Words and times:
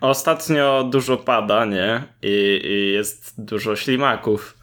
ostatnio 0.00 0.84
dużo 0.84 1.16
pada, 1.16 1.64
nie? 1.64 2.02
I, 2.22 2.60
i 2.64 2.92
jest 2.92 3.44
dużo 3.44 3.76
ślimaków 3.76 4.58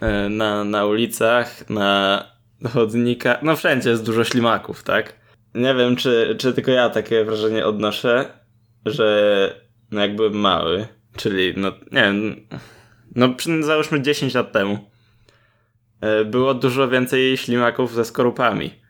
e, 0.00 0.28
na, 0.28 0.64
na 0.64 0.86
ulicach, 0.86 1.70
na 1.70 2.24
chodnikach. 2.72 3.42
No 3.42 3.56
wszędzie 3.56 3.90
jest 3.90 4.06
dużo 4.06 4.24
ślimaków, 4.24 4.82
tak? 4.82 5.22
Nie 5.54 5.74
wiem, 5.74 5.96
czy, 5.96 6.36
czy 6.38 6.52
tylko 6.52 6.70
ja 6.70 6.90
takie 6.90 7.24
wrażenie 7.24 7.66
odnoszę, 7.66 8.24
że 8.86 9.62
no 9.90 10.00
jak 10.00 10.16
byłem 10.16 10.34
mały, 10.34 10.86
czyli 11.16 11.54
no 11.56 11.72
nie 11.92 12.02
wiem, 12.02 12.46
no 13.16 13.34
załóżmy 13.60 14.02
10 14.02 14.34
lat 14.34 14.52
temu, 14.52 14.78
e, 16.00 16.24
było 16.24 16.54
dużo 16.54 16.88
więcej 16.88 17.36
ślimaków 17.36 17.94
ze 17.94 18.04
skorupami. 18.04 18.81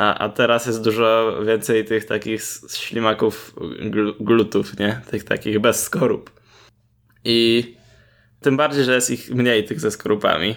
A, 0.00 0.18
a 0.18 0.28
teraz 0.28 0.66
jest 0.66 0.84
dużo 0.84 1.38
więcej 1.46 1.84
tych 1.84 2.04
takich 2.04 2.42
ślimaków 2.74 3.54
gl 3.80 4.12
glutów, 4.20 4.78
nie? 4.78 5.00
Tych 5.10 5.24
takich 5.24 5.58
bez 5.58 5.82
skorup. 5.82 6.40
I 7.24 7.74
tym 8.40 8.56
bardziej, 8.56 8.84
że 8.84 8.94
jest 8.94 9.10
ich 9.10 9.30
mniej 9.30 9.64
tych 9.64 9.80
ze 9.80 9.90
skorupami. 9.90 10.56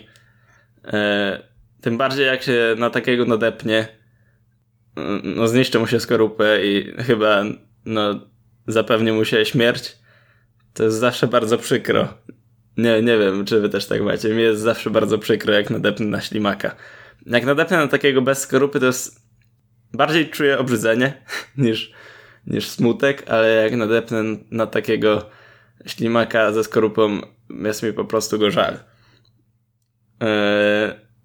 E, 0.85 1.43
tym 1.81 1.97
bardziej 1.97 2.25
jak 2.25 2.43
się 2.43 2.75
na 2.77 2.89
takiego 2.89 3.25
nadepnie, 3.25 3.87
no 5.23 5.47
zniszczy 5.47 5.79
mu 5.79 5.87
się 5.87 5.99
skorupę 5.99 6.65
i 6.65 6.93
chyba 6.97 7.43
no 7.85 8.19
zapewni 8.67 9.11
mu 9.11 9.25
się 9.25 9.45
śmierć. 9.45 9.97
To 10.73 10.83
jest 10.83 10.97
zawsze 10.97 11.27
bardzo 11.27 11.57
przykro. 11.57 12.13
Nie, 12.77 13.01
nie 13.01 13.17
wiem, 13.17 13.45
czy 13.45 13.59
wy 13.59 13.69
też 13.69 13.85
tak 13.85 14.01
macie. 14.01 14.29
Mi 14.29 14.41
jest 14.41 14.61
zawsze 14.61 14.89
bardzo 14.89 15.17
przykro, 15.17 15.53
jak 15.53 15.69
nadepnę 15.69 16.05
na 16.05 16.21
ślimaka. 16.21 16.75
Jak 17.25 17.45
nadepnę 17.45 17.77
na 17.77 17.87
takiego 17.87 18.21
bez 18.21 18.39
skorupy, 18.39 18.79
to 18.79 18.85
jest 18.85 19.22
bardziej 19.93 20.29
czuję 20.29 20.59
obrzydzenie 20.59 21.13
niż, 21.57 21.91
niż 22.47 22.69
smutek, 22.69 23.23
ale 23.29 23.49
jak 23.49 23.75
nadepnę 23.75 24.23
na 24.51 24.67
takiego 24.67 25.29
ślimaka 25.85 26.51
ze 26.51 26.63
skorupą, 26.63 27.21
jest 27.49 27.83
mi 27.83 27.93
po 27.93 28.05
prostu 28.05 28.39
go 28.39 28.51
żal. 28.51 28.79
Yy, 30.21 30.27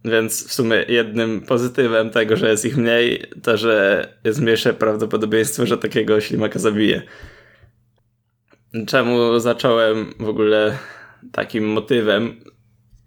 więc 0.05 0.49
w 0.49 0.53
sumie 0.53 0.85
jednym 0.89 1.41
pozytywem 1.41 2.11
tego, 2.11 2.37
że 2.37 2.51
jest 2.51 2.65
ich 2.65 2.77
mniej, 2.77 3.25
to 3.43 3.57
że 3.57 4.09
jest 4.25 4.41
mniejsze 4.41 4.75
prawdopodobieństwo, 4.75 5.67
że 5.67 5.79
takiego 5.79 6.21
ślimaka 6.21 6.59
zabije. 6.59 7.03
Czemu 8.87 9.39
zacząłem 9.41 10.15
w 10.21 10.29
ogóle 10.29 10.79
takim 11.33 11.69
motywem 11.69 12.41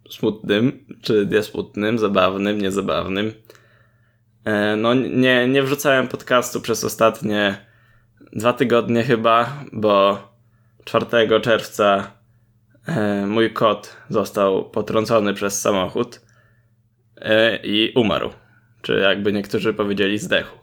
smutnym, 0.09 0.85
czy 1.02 1.28
niesmutnym, 1.31 2.00
zabawnym, 2.00 2.61
niezabawnym? 2.61 3.33
E, 4.45 4.75
no 4.75 4.94
nie, 4.94 5.47
nie 5.47 5.64
wrzucałem 5.64 6.08
podcastu 6.08 6.61
przez 6.61 6.84
ostatnie 6.84 7.66
dwa 8.34 8.53
tygodnie 8.53 9.03
chyba, 9.03 9.64
bo 9.73 10.28
4 10.86 11.06
czerwca 11.42 12.11
e, 12.88 13.25
mój 13.25 13.53
kot 13.53 13.97
został 14.09 14.69
potrącony 14.69 15.34
przez 15.34 15.62
samochód 15.62 16.22
e, 17.17 17.59
i 17.64 17.94
umarł. 17.95 18.30
Czy 18.81 18.94
jakby 18.94 19.34
niektórzy 19.34 19.73
powiedzieli 19.73 20.17
zdechł. 20.17 20.58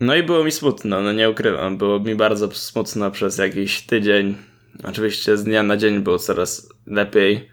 No 0.00 0.14
i 0.14 0.22
było 0.22 0.44
mi 0.44 0.52
smutno, 0.52 1.00
no 1.00 1.12
nie 1.12 1.30
ukrywam. 1.30 1.78
Było 1.78 2.00
mi 2.00 2.14
bardzo 2.14 2.50
smutno 2.50 3.10
przez 3.10 3.38
jakiś 3.38 3.86
tydzień. 3.86 4.36
Oczywiście 4.84 5.36
z 5.36 5.44
dnia 5.44 5.62
na 5.62 5.76
dzień 5.76 6.00
było 6.00 6.18
coraz 6.18 6.68
lepiej 6.86 7.50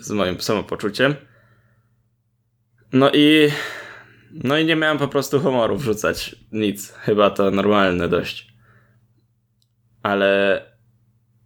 z 0.00 0.10
moim 0.10 0.40
samopoczuciem. 0.40 1.14
No 2.92 3.10
i 3.14 3.50
no 4.32 4.58
i 4.58 4.64
nie 4.64 4.76
miałem 4.76 4.98
po 4.98 5.08
prostu 5.08 5.40
humoru 5.40 5.76
wrzucać 5.76 6.36
nic. 6.52 6.92
Chyba 6.92 7.30
to 7.30 7.50
normalne 7.50 8.08
dość. 8.08 8.52
Ale 10.02 10.60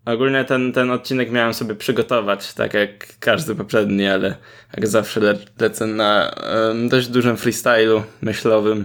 ogólnie 0.05 0.45
ten, 0.45 0.73
ten 0.73 0.91
odcinek 0.91 1.31
miałem 1.31 1.55
sobie 1.55 1.75
przygotować, 1.75 2.55
tak 2.55 2.75
jak 2.75 3.19
każdy 3.19 3.55
poprzedni, 3.55 4.07
ale 4.07 4.37
jak 4.77 4.87
zawsze 4.87 5.21
le 5.21 5.39
lecę 5.61 5.87
na 5.87 6.35
um, 6.69 6.89
dość 6.89 7.09
dużym 7.09 7.37
freestylu 7.37 8.03
myślowym. 8.23 8.85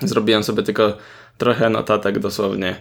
Zrobiłem 0.00 0.44
sobie 0.44 0.62
tylko 0.62 0.96
trochę 1.38 1.70
notatek, 1.70 2.18
dosłownie 2.18 2.80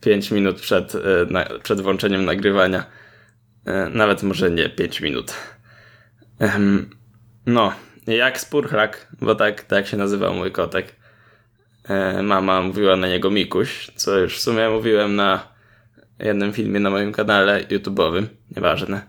5 0.00 0.30
minut 0.30 0.60
przed, 0.60 0.94
e, 0.94 0.98
na, 1.30 1.44
przed 1.62 1.80
włączeniem 1.80 2.24
nagrywania. 2.24 2.86
E, 3.66 3.88
nawet 3.88 4.22
może 4.22 4.50
nie 4.50 4.68
5 4.68 5.00
minut. 5.00 5.34
No, 7.46 7.72
jak 8.06 8.40
spurchlak, 8.40 9.08
bo 9.20 9.34
tak, 9.34 9.62
tak 9.62 9.86
się 9.86 9.96
nazywał 9.96 10.34
mój 10.34 10.52
kotek. 10.52 10.96
E, 11.88 12.22
mama 12.22 12.62
mówiła 12.62 12.96
na 12.96 13.08
niego 13.08 13.30
Mikuś, 13.30 13.90
co 13.96 14.18
już 14.18 14.36
w 14.36 14.40
sumie 14.40 14.70
mówiłem 14.70 15.16
na 15.16 15.48
jednym 16.18 16.52
filmie 16.52 16.80
na 16.80 16.90
moim 16.90 17.12
kanale 17.12 17.64
YouTube'owym, 17.64 18.26
nieważne. 18.56 19.02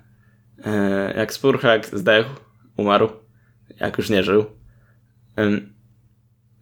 E, 0.65 1.13
jak 1.17 1.33
spurchlak 1.33 1.85
zdechł, 1.85 2.29
umarł, 2.77 3.09
jak 3.79 3.97
już 3.97 4.09
nie 4.09 4.23
żył, 4.23 4.45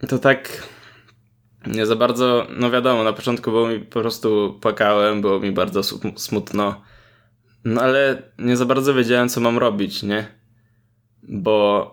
to 0.07 0.19
tak 0.19 0.63
nie 1.67 1.85
za 1.85 1.95
bardzo, 1.95 2.47
no 2.57 2.71
wiadomo, 2.71 3.03
na 3.03 3.13
początku 3.13 3.51
było 3.51 3.67
mi 3.67 3.79
po 3.79 3.99
prostu 3.99 4.59
płakałem, 4.61 5.21
było 5.21 5.39
mi 5.39 5.51
bardzo 5.51 5.83
smutno 6.17 6.81
no 7.65 7.81
ale 7.81 8.21
nie 8.39 8.57
za 8.57 8.65
bardzo 8.65 8.93
wiedziałem, 8.93 9.29
co 9.29 9.41
mam 9.41 9.57
robić, 9.57 10.03
nie? 10.03 10.27
Bo, 11.23 11.91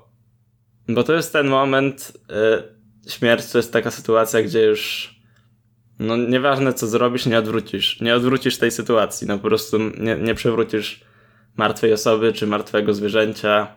bo 0.88 1.02
to 1.02 1.12
jest 1.12 1.32
ten 1.32 1.48
moment, 1.48 2.12
y, 3.06 3.10
śmierć 3.10 3.52
to 3.52 3.58
jest 3.58 3.72
taka 3.72 3.90
sytuacja, 3.90 4.42
gdzie 4.42 4.62
już 4.62 5.12
no 5.98 6.16
nieważne 6.16 6.74
co 6.74 6.86
zrobisz, 6.86 7.26
nie 7.26 7.38
odwrócisz. 7.38 8.00
Nie 8.00 8.14
odwrócisz 8.14 8.58
tej 8.58 8.70
sytuacji, 8.70 9.26
no 9.26 9.38
po 9.38 9.48
prostu 9.48 9.78
nie, 9.78 10.16
nie 10.16 10.34
przewrócisz 10.34 11.04
martwej 11.56 11.92
osoby, 11.92 12.32
czy 12.32 12.46
martwego 12.46 12.94
zwierzęcia, 12.94 13.76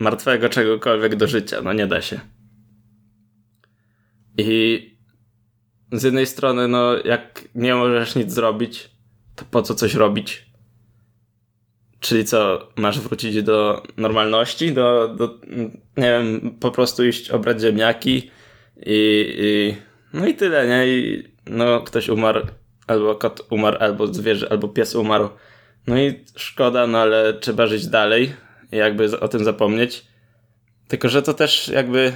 martwego 0.00 0.48
czegokolwiek 0.48 1.16
do 1.16 1.26
życia, 1.26 1.62
no 1.62 1.72
nie 1.72 1.86
da 1.86 2.02
się. 2.02 2.20
I 4.38 4.82
z 5.92 6.02
jednej 6.02 6.26
strony, 6.26 6.68
no 6.68 6.96
jak 7.04 7.44
nie 7.54 7.74
możesz 7.74 8.14
nic 8.14 8.32
zrobić, 8.32 8.90
to 9.36 9.44
po 9.50 9.62
co 9.62 9.74
coś 9.74 9.94
robić? 9.94 10.47
Czyli 12.00 12.24
co, 12.24 12.68
masz 12.76 13.00
wrócić 13.00 13.42
do 13.42 13.82
normalności, 13.96 14.72
do, 14.72 15.08
do 15.08 15.38
nie 15.96 16.10
wiem, 16.10 16.56
po 16.60 16.70
prostu 16.70 17.04
iść 17.04 17.30
obrać 17.30 17.60
ziemniaki 17.60 18.30
i, 18.86 19.34
i 19.38 19.76
no 20.12 20.26
i 20.26 20.34
tyle, 20.34 20.66
nie? 20.68 20.88
I 20.88 21.28
no 21.46 21.80
ktoś 21.80 22.08
umarł, 22.08 22.46
albo 22.86 23.14
kot 23.14 23.46
umarł, 23.50 23.76
albo 23.80 24.06
zwierzę, 24.06 24.46
albo 24.50 24.68
pies 24.68 24.94
umarł. 24.94 25.28
No 25.86 25.98
i 25.98 26.24
szkoda, 26.36 26.86
no 26.86 26.98
ale 26.98 27.34
trzeba 27.34 27.66
żyć 27.66 27.86
dalej 27.86 28.32
i 28.72 28.76
jakby 28.76 29.20
o 29.20 29.28
tym 29.28 29.44
zapomnieć. 29.44 30.06
Tylko, 30.88 31.08
że 31.08 31.22
to 31.22 31.34
też 31.34 31.68
jakby 31.68 32.12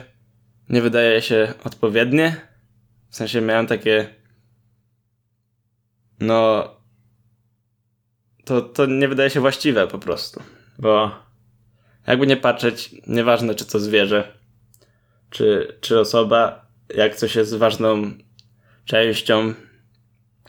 nie 0.69 0.83
wydaje 0.83 1.23
się 1.23 1.55
odpowiednie. 1.65 2.37
W 3.11 3.17
sensie 3.17 3.41
miałem 3.41 3.67
takie 3.67 4.07
no 6.21 6.69
to, 8.45 8.63
to 8.63 8.87
nie 8.87 9.09
wydaje 9.09 9.31
się 9.31 9.41
właściwe 9.41 9.87
po 9.87 9.99
prostu. 9.99 10.43
Bo 10.79 11.11
jakby 12.07 12.27
nie 12.27 12.37
patrzeć, 12.37 12.95
nieważne 13.07 13.55
czy 13.55 13.65
to 13.65 13.79
zwierzę, 13.81 14.33
czy, 15.31 15.77
czy 15.81 16.01
osoba, 16.01 16.67
jak 16.95 17.17
coś 17.17 17.37
jest 17.37 17.57
ważną 17.57 18.13
częścią 18.85 19.55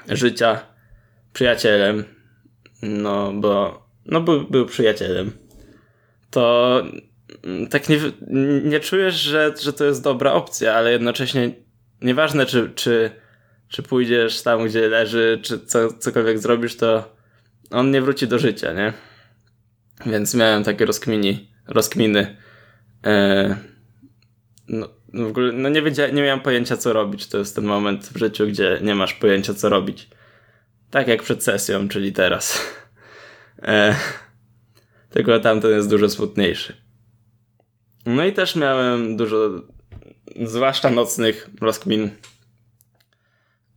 życia, 0.09 0.59
przyjacielem, 1.33 2.03
no 2.81 3.33
bo 3.33 3.83
no 4.05 4.21
był, 4.21 4.47
był 4.47 4.65
przyjacielem, 4.65 5.31
to 6.31 6.83
tak 7.69 7.89
nie, 7.89 7.99
nie 8.63 8.79
czujesz, 8.79 9.15
że, 9.15 9.53
że 9.61 9.73
to 9.73 9.85
jest 9.85 10.03
dobra 10.03 10.33
opcja, 10.33 10.73
ale 10.73 10.91
jednocześnie 10.91 11.51
nieważne 12.01 12.45
czy, 12.45 12.71
czy, 12.75 13.11
czy 13.67 13.83
pójdziesz 13.83 14.41
tam, 14.41 14.65
gdzie 14.65 14.89
leży, 14.89 15.39
czy 15.43 15.59
co, 15.59 15.93
cokolwiek 15.93 16.39
zrobisz, 16.39 16.77
to 16.77 17.12
on 17.73 17.91
nie 17.91 18.01
wróci 18.01 18.27
do 18.27 18.39
życia, 18.39 18.73
nie? 18.73 18.93
Więc 20.05 20.33
miałem 20.33 20.63
takie 20.63 20.85
rozkmini, 20.85 21.51
rozkminy. 21.67 22.37
E, 23.05 23.55
no, 24.67 24.89
w 25.13 25.27
ogóle 25.27 25.51
no 25.51 25.69
nie, 25.69 25.81
nie 26.13 26.21
miałem 26.21 26.39
pojęcia, 26.39 26.77
co 26.77 26.93
robić. 26.93 27.27
To 27.27 27.37
jest 27.37 27.55
ten 27.55 27.65
moment 27.65 28.05
w 28.05 28.17
życiu, 28.17 28.47
gdzie 28.47 28.79
nie 28.81 28.95
masz 28.95 29.13
pojęcia, 29.13 29.53
co 29.53 29.69
robić. 29.69 30.09
Tak 30.91 31.07
jak 31.07 31.23
przed 31.23 31.43
sesją, 31.43 31.89
czyli 31.89 32.13
teraz. 32.13 32.59
E, 33.61 33.95
tylko 35.09 35.39
tamten 35.39 35.71
jest 35.71 35.89
dużo 35.89 36.09
smutniejszy. 36.09 36.77
No 38.05 38.25
i 38.25 38.33
też 38.33 38.55
miałem 38.55 39.17
dużo, 39.17 39.49
zwłaszcza 40.43 40.89
nocnych 40.89 41.49
rozkmin. 41.61 42.09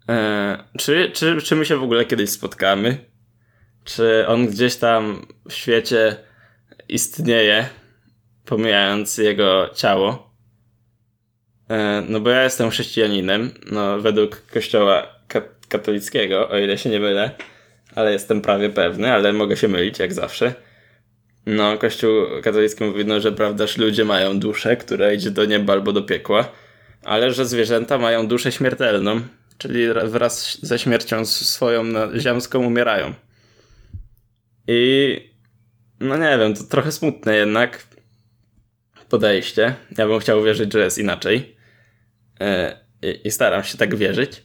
E, 0.08 0.64
czy, 0.78 1.10
czy, 1.14 1.42
czy 1.42 1.56
my 1.56 1.66
się 1.66 1.76
w 1.76 1.82
ogóle 1.82 2.04
kiedyś 2.04 2.30
spotkamy? 2.30 3.15
Czy 3.86 4.26
on 4.26 4.46
gdzieś 4.46 4.76
tam 4.76 5.26
w 5.48 5.52
świecie 5.52 6.16
istnieje, 6.88 7.68
pomijając 8.44 9.18
jego 9.18 9.70
ciało. 9.74 10.30
E, 11.70 12.02
no 12.08 12.20
bo 12.20 12.30
ja 12.30 12.44
jestem 12.44 12.70
chrześcijaninem, 12.70 13.50
no 13.72 13.98
według 13.98 14.42
kościoła 14.52 15.06
katolickiego, 15.68 16.48
o 16.48 16.58
ile 16.58 16.78
się 16.78 16.90
nie 16.90 17.00
mylę, 17.00 17.30
ale 17.94 18.12
jestem 18.12 18.40
prawie 18.40 18.70
pewny, 18.70 19.12
ale 19.12 19.32
mogę 19.32 19.56
się 19.56 19.68
mylić 19.68 19.98
jak 19.98 20.14
zawsze. 20.14 20.54
No, 21.46 21.78
kościół 21.78 22.12
katolicki 22.42 22.84
mówi, 22.84 23.04
no, 23.04 23.20
że 23.20 23.32
prawdaż 23.32 23.76
ludzie 23.76 24.04
mają 24.04 24.38
duszę, 24.38 24.76
która 24.76 25.12
idzie 25.12 25.30
do 25.30 25.44
nieba 25.44 25.72
albo 25.72 25.92
do 25.92 26.02
piekła, 26.02 26.52
ale 27.04 27.32
że 27.32 27.46
zwierzęta 27.46 27.98
mają 27.98 28.28
duszę 28.28 28.52
śmiertelną, 28.52 29.20
czyli 29.58 29.86
wraz 30.04 30.58
ze 30.62 30.78
śmiercią 30.78 31.24
swoją 31.26 31.84
ziemską 32.18 32.66
umierają. 32.66 33.14
I 34.68 35.20
no 36.00 36.16
nie 36.16 36.38
wiem, 36.38 36.54
to 36.54 36.64
trochę 36.64 36.92
smutne 36.92 37.36
jednak 37.36 37.86
podejście. 39.08 39.74
Ja 39.98 40.06
bym 40.06 40.20
chciał 40.20 40.44
wierzyć, 40.44 40.72
że 40.72 40.78
jest 40.78 40.98
inaczej. 40.98 41.56
E, 42.40 42.80
I 43.24 43.30
staram 43.30 43.64
się 43.64 43.78
tak 43.78 43.96
wierzyć. 43.96 44.42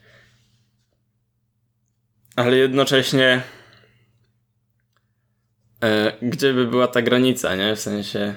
Ale 2.35 2.57
jednocześnie 2.57 3.41
e, 5.83 6.13
gdzie 6.21 6.53
by 6.53 6.68
była 6.68 6.88
ta 6.88 7.01
granica, 7.01 7.56
nie? 7.56 7.75
W 7.75 7.79
sensie 7.79 8.35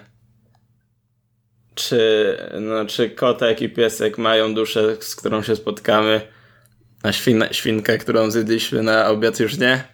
czy, 1.75 2.37
no, 2.61 2.85
czy 2.85 3.11
kotek 3.11 3.63
i 3.63 3.69
piesek 3.69 4.19
mają 4.19 4.55
duszę, 4.55 4.97
z 5.01 5.17
którą 5.17 5.43
się 5.43 5.57
spotkamy, 5.57 6.21
a 7.03 7.13
świn, 7.13 7.45
świnkę, 7.53 7.99
którą 7.99 8.31
zjedliśmy 8.31 8.83
na 8.83 9.09
obiad 9.09 9.41
już 9.41 9.59
nie? 9.59 9.94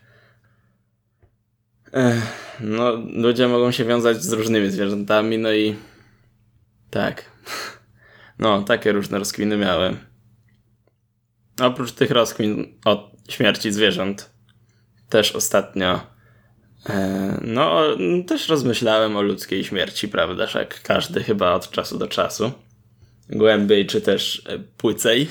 No, 2.61 2.93
ludzie 3.13 3.49
mogą 3.49 3.71
się 3.71 3.85
wiązać 3.85 4.23
z 4.23 4.33
różnymi 4.33 4.71
zwierzętami, 4.71 5.39
no 5.39 5.53
i 5.53 5.77
tak. 6.91 7.25
No, 8.39 8.63
takie 8.63 8.93
różne 8.93 9.19
rozkwiny 9.19 9.57
miałem. 9.57 9.97
Oprócz 11.63 11.93
tych 11.93 12.11
rozkwin 12.11 12.79
od 12.85 13.11
śmierci 13.29 13.73
zwierząt, 13.73 14.31
też 15.09 15.33
ostatnio 15.37 16.01
e, 16.89 17.39
no, 17.43 17.83
też 18.27 18.49
rozmyślałem 18.49 19.17
o 19.17 19.23
ludzkiej 19.23 19.65
śmierci, 19.65 20.09
prawda? 20.09 20.47
Jak 20.55 20.83
każdy 20.83 21.23
chyba 21.23 21.53
od 21.53 21.71
czasu 21.71 21.99
do 21.99 22.09
czasu. 22.09 22.53
Głębiej 23.29 23.87
czy 23.87 24.01
też 24.01 24.43
e, 24.47 24.59
płycej. 24.59 25.29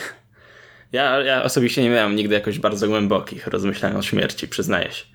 Ja, 0.91 1.19
ja 1.19 1.43
osobiście 1.43 1.83
nie 1.83 1.89
miałem 1.89 2.15
nigdy 2.15 2.35
jakoś 2.35 2.59
bardzo 2.59 2.87
głębokich 2.87 3.47
rozmyślań 3.47 3.95
o 3.95 4.01
śmierci, 4.01 4.47
przyznaję 4.47 4.91
się. 4.91 5.05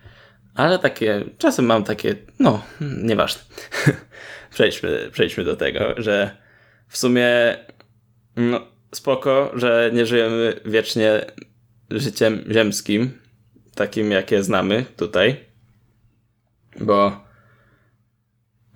Ale 0.54 0.78
takie, 0.78 1.24
czasem 1.38 1.66
mam 1.66 1.84
takie, 1.84 2.16
no, 2.38 2.62
nieważne. 2.80 3.42
przejdźmy, 4.54 5.08
przejdźmy 5.12 5.44
do 5.44 5.56
tego, 5.56 5.94
że 5.96 6.36
w 6.88 6.96
sumie 6.96 7.56
no, 8.36 8.60
spoko, 8.94 9.52
że 9.54 9.90
nie 9.94 10.06
żyjemy 10.06 10.60
wiecznie 10.64 11.24
życiem 11.90 12.44
ziemskim, 12.50 13.18
takim 13.74 14.10
jakie 14.10 14.42
znamy 14.42 14.84
tutaj, 14.96 15.36
bo 16.80 17.24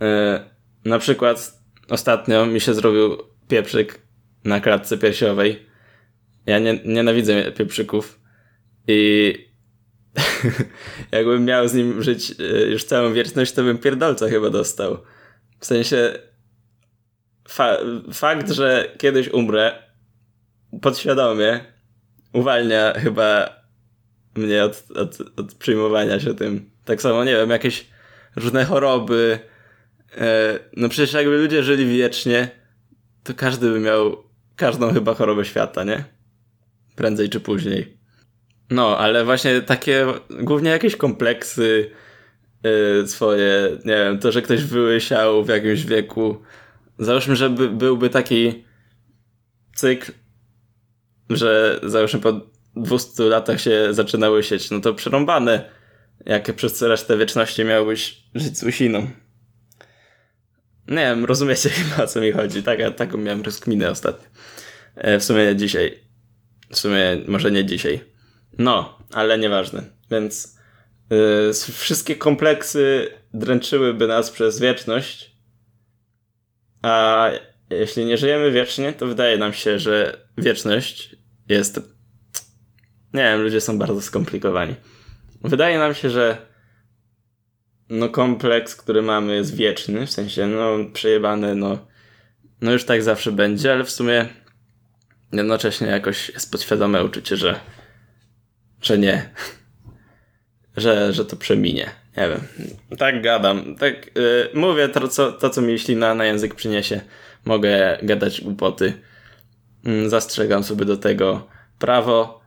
yy, 0.00 0.06
na 0.84 0.98
przykład 0.98 1.60
ostatnio 1.90 2.46
mi 2.46 2.60
się 2.60 2.74
zrobił 2.74 3.18
pieprzyk 3.48 3.98
na 4.44 4.60
klatce 4.60 4.98
piersiowej. 4.98 5.66
Ja 6.46 6.58
nie, 6.58 6.80
nienawidzę 6.84 7.52
pieprzyków 7.52 8.20
i 8.88 9.47
jakbym 11.12 11.44
miał 11.44 11.68
z 11.68 11.74
nim 11.74 12.02
żyć 12.02 12.34
e, 12.40 12.66
już 12.66 12.84
całą 12.84 13.12
wieczność, 13.12 13.52
to 13.52 13.62
bym 13.62 13.78
pierdolca 13.78 14.28
chyba 14.28 14.50
dostał. 14.50 14.98
W 15.60 15.66
sensie 15.66 16.18
fa 17.48 17.76
fakt, 18.12 18.50
że 18.50 18.94
kiedyś 18.98 19.28
umrę 19.28 19.82
podświadomie 20.82 21.60
uwalnia 22.32 22.92
chyba 22.96 23.58
mnie 24.34 24.64
od, 24.64 24.84
od, 24.94 25.18
od 25.36 25.54
przyjmowania 25.54 26.20
się 26.20 26.34
tym. 26.34 26.70
Tak 26.84 27.02
samo, 27.02 27.24
nie 27.24 27.32
wiem, 27.32 27.50
jakieś 27.50 27.86
różne 28.36 28.64
choroby. 28.64 29.38
E, 30.16 30.58
no 30.76 30.88
przecież 30.88 31.12
jakby 31.12 31.38
ludzie 31.38 31.62
żyli 31.62 31.86
wiecznie, 31.86 32.50
to 33.24 33.34
każdy 33.34 33.70
by 33.70 33.80
miał 33.80 34.24
każdą 34.56 34.92
chyba 34.92 35.14
chorobę 35.14 35.44
świata, 35.44 35.84
nie? 35.84 36.04
Prędzej 36.96 37.28
czy 37.28 37.40
później. 37.40 37.97
No, 38.70 38.98
ale 38.98 39.24
właśnie 39.24 39.60
takie, 39.60 40.06
głównie 40.30 40.70
jakieś 40.70 40.96
kompleksy 40.96 41.90
yy, 42.62 43.08
swoje, 43.08 43.78
nie 43.84 43.96
wiem, 43.96 44.18
to, 44.18 44.32
że 44.32 44.42
ktoś 44.42 44.64
wyłysiał 44.64 45.44
w 45.44 45.48
jakimś 45.48 45.84
wieku. 45.84 46.42
Załóżmy, 46.98 47.36
że 47.36 47.50
by, 47.50 47.68
byłby 47.68 48.10
taki 48.10 48.64
cykl, 49.74 50.12
że 51.30 51.80
załóżmy 51.82 52.20
po 52.20 52.40
200 52.76 53.22
latach 53.22 53.60
się 53.60 53.94
zaczyna 53.94 54.30
łysieć, 54.30 54.70
no 54.70 54.80
to 54.80 54.94
przerąbane, 54.94 55.70
jak 56.26 56.54
przez 56.56 56.82
resztę 56.82 57.16
wieczności 57.16 57.64
miałbyś 57.64 58.22
żyć 58.34 58.58
z 58.58 58.62
łysiną. 58.62 59.10
Nie 60.88 60.96
wiem, 60.96 61.24
rozumiecie 61.24 61.70
chyba 61.78 62.04
o 62.04 62.06
co 62.06 62.20
mi 62.20 62.32
chodzi. 62.32 62.62
Tak, 62.62 62.78
taką 62.96 63.18
miałem 63.18 63.42
rozkminę 63.42 63.90
ostatnio. 63.90 64.28
E, 64.94 65.18
w 65.18 65.24
sumie 65.24 65.56
dzisiaj. 65.56 65.98
W 66.70 66.78
sumie 66.78 67.16
może 67.28 67.50
nie 67.50 67.64
dzisiaj. 67.64 68.00
No, 68.58 68.98
ale 69.12 69.38
nieważne. 69.38 69.82
Więc 70.10 70.58
yy, 71.10 71.52
wszystkie 71.72 72.16
kompleksy 72.16 73.10
dręczyłyby 73.34 74.06
nas 74.06 74.30
przez 74.30 74.60
wieczność. 74.60 75.36
A 76.82 77.26
jeśli 77.70 78.04
nie 78.04 78.16
żyjemy 78.16 78.50
wiecznie, 78.50 78.92
to 78.92 79.06
wydaje 79.06 79.38
nam 79.38 79.52
się, 79.52 79.78
że 79.78 80.26
wieczność 80.38 81.16
jest. 81.48 81.80
Nie 83.14 83.22
wiem, 83.22 83.42
ludzie 83.42 83.60
są 83.60 83.78
bardzo 83.78 84.02
skomplikowani. 84.02 84.74
Wydaje 85.42 85.78
nam 85.78 85.94
się, 85.94 86.10
że 86.10 86.46
no 87.88 88.08
kompleks, 88.08 88.76
który 88.76 89.02
mamy 89.02 89.34
jest 89.34 89.56
wieczny, 89.56 90.06
w 90.06 90.10
sensie 90.10 90.46
no 90.46 90.76
przejebany, 90.92 91.54
no, 91.54 91.86
no 92.60 92.72
już 92.72 92.84
tak 92.84 93.02
zawsze 93.02 93.32
będzie, 93.32 93.72
ale 93.72 93.84
w 93.84 93.90
sumie 93.90 94.26
jednocześnie 95.32 95.86
jakoś 95.86 96.28
jest 96.28 96.52
podświadome 96.52 97.04
uczucie, 97.04 97.36
że 97.36 97.60
że 98.82 98.98
nie. 98.98 99.30
że, 100.76 101.12
że 101.12 101.24
to 101.24 101.36
przeminie. 101.36 101.90
Nie 102.16 102.28
wiem. 102.28 102.40
Tak 102.98 103.22
gadam. 103.22 103.76
Tak 103.76 104.06
yy, 104.06 104.50
mówię 104.54 104.88
to 104.88 105.08
co, 105.08 105.32
to, 105.32 105.50
co 105.50 105.62
mi 105.62 105.78
ślina 105.78 106.14
na 106.14 106.24
język 106.24 106.54
przyniesie. 106.54 107.00
Mogę 107.44 107.98
gadać 108.02 108.40
głupoty. 108.40 108.92
Yy, 109.84 110.08
zastrzegam 110.08 110.64
sobie 110.64 110.84
do 110.84 110.96
tego 110.96 111.48
prawo, 111.78 112.40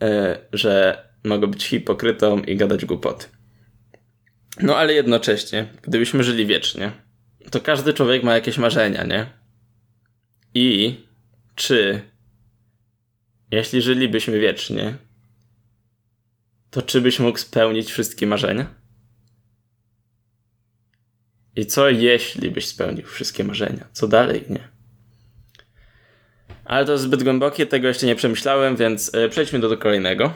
yy, 0.00 0.08
że 0.52 1.04
mogę 1.24 1.46
być 1.46 1.64
hipokrytą 1.64 2.42
i 2.42 2.56
gadać 2.56 2.84
głupoty. 2.84 3.26
No 4.62 4.76
ale 4.76 4.92
jednocześnie, 4.92 5.66
gdybyśmy 5.82 6.24
żyli 6.24 6.46
wiecznie, 6.46 6.92
to 7.50 7.60
każdy 7.60 7.94
człowiek 7.94 8.22
ma 8.22 8.34
jakieś 8.34 8.58
marzenia, 8.58 9.04
nie? 9.04 9.26
I 10.54 10.96
czy 11.54 12.00
jeśli 13.50 13.82
żylibyśmy 13.82 14.40
wiecznie, 14.40 14.94
to 16.70 16.82
czy 16.82 17.00
byś 17.00 17.18
mógł 17.18 17.38
spełnić 17.38 17.90
wszystkie 17.90 18.26
marzenia? 18.26 18.66
I 21.56 21.66
co 21.66 21.90
jeśli 21.90 22.50
byś 22.50 22.66
spełnił 22.66 23.06
wszystkie 23.06 23.44
marzenia? 23.44 23.88
Co 23.92 24.08
dalej, 24.08 24.44
nie? 24.50 24.68
Ale 26.64 26.86
to 26.86 26.98
zbyt 26.98 27.22
głębokie, 27.22 27.66
tego 27.66 27.88
jeszcze 27.88 28.06
nie 28.06 28.16
przemyślałem, 28.16 28.76
więc 28.76 29.14
e, 29.14 29.28
przejdźmy 29.28 29.58
do, 29.58 29.68
do 29.68 29.78
kolejnego. 29.78 30.32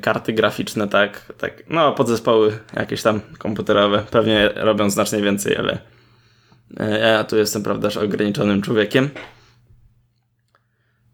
karty 0.00 0.32
graficzne, 0.32 0.88
tak, 0.88 1.32
tak, 1.38 1.62
no 1.70 1.92
podzespoły 1.92 2.58
jakieś 2.76 3.02
tam 3.02 3.20
komputerowe, 3.38 4.04
pewnie 4.10 4.48
robią 4.54 4.90
znacznie 4.90 5.22
więcej, 5.22 5.56
ale 5.56 5.78
e, 6.80 6.98
ja 6.98 7.24
tu 7.24 7.36
jestem, 7.36 7.62
prawda, 7.62 7.88
ograniczonym 8.00 8.62
człowiekiem. 8.62 9.10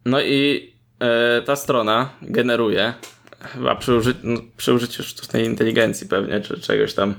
No 0.04 0.20
i 0.20 0.72
e, 1.00 1.42
ta 1.42 1.56
strona 1.56 2.10
generuje, 2.22 2.94
chyba 3.40 3.74
przy, 3.74 3.94
uży 3.94 4.14
no, 4.22 4.40
przy 4.56 4.72
użyciu 4.72 5.02
sztucznej 5.02 5.44
inteligencji 5.44 6.08
pewnie, 6.08 6.40
czy 6.40 6.60
czegoś 6.60 6.94
tam. 6.94 7.14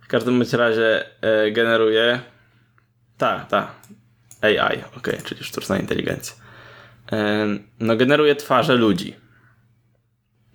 W 0.00 0.08
każdym 0.08 0.38
bądź 0.38 0.52
razie 0.52 1.04
e, 1.22 1.50
generuje. 1.50 2.20
Ta, 3.18 3.40
ta. 3.40 3.74
AI, 4.40 4.82
ok, 4.96 5.08
czyli 5.24 5.44
sztuczna 5.44 5.78
inteligencja. 5.78 6.34
E, 7.12 7.46
no, 7.80 7.96
generuje 7.96 8.36
twarze 8.36 8.74
ludzi. 8.74 9.16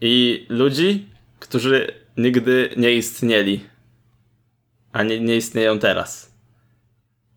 I 0.07 0.45
ludzi, 0.50 1.09
którzy 1.39 1.93
nigdy 2.17 2.69
nie 2.77 2.93
istnieli. 2.93 3.65
A 4.91 5.03
nie, 5.03 5.19
nie 5.19 5.35
istnieją 5.35 5.79
teraz. 5.79 6.35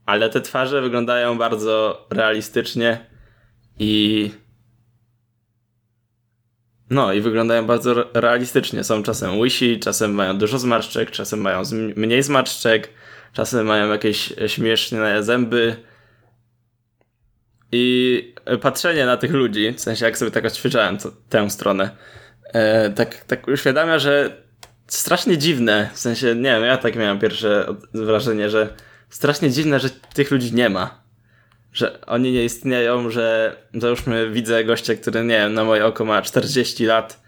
Ale 0.07 0.31
te 0.31 0.41
twarze 0.41 0.83
wyglądają 0.83 1.39
bardzo 1.39 2.07
realistycznie 2.11 3.07
i. 3.79 4.31
No, 6.91 7.13
i 7.13 7.21
wyglądają 7.21 7.67
bardzo 7.67 8.11
realistycznie. 8.15 8.85
Są 8.85 9.03
czasem 9.03 9.39
łysi, 9.39 9.81
czasem 9.81 10.13
mają 10.13 10.39
dużo 10.39 10.59
zmarszczek, 10.59 11.11
czasem 11.11 11.41
mają 11.41 11.63
mniej 11.97 12.23
zmarszczek, 12.23 12.89
czasem 13.33 13.67
mają 13.67 13.89
jakieś 13.89 14.33
śmieszne 14.47 15.23
zęby. 15.23 15.77
I 17.73 18.35
patrzenie 18.61 19.07
na 19.07 19.17
tych 19.17 19.33
ludzi, 19.33 19.73
w 19.73 19.81
sensie 19.81 20.05
jak 20.05 20.19
sobie 20.19 20.31
tak 20.31 20.45
odświeżałem 20.45 20.99
tę 21.29 21.51
stronę, 21.51 21.91
e, 22.53 22.91
tak, 22.91 23.25
tak 23.25 23.49
uświadamia, 23.49 23.99
że 23.99 24.43
strasznie 24.87 25.39
dziwne, 25.39 25.91
w 25.95 25.99
sensie, 25.99 26.27
nie 26.27 26.43
wiem, 26.43 26.63
ja 26.63 26.77
tak 26.77 26.97
miałem 26.97 27.19
pierwsze 27.19 27.67
wrażenie, 27.95 28.51
że 28.51 28.75
strasznie 29.09 29.51
dziwne, 29.51 29.81
że 29.81 29.91
tych 29.91 30.31
ludzi 30.31 30.55
nie 30.55 30.69
ma. 30.69 31.03
Że 31.73 32.01
oni 32.07 32.33
nie 32.33 32.45
istnieją, 32.45 33.11
że 33.11 33.57
załóżmy 33.75 34.31
widzę 34.31 34.65
gościa, 34.65 34.95
który, 34.95 35.25
nie 35.25 35.39
wiem, 35.39 35.55
na 35.55 35.65
moje 35.65 35.87
oko 35.87 36.05
ma 36.05 36.23
40 36.23 36.87
lat, 36.87 37.23